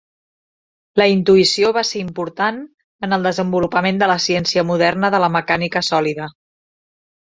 [1.01, 2.57] La intuïció va ser important
[3.09, 6.31] en el desenvolupament de la ciència moderna de la mecànica sòlida.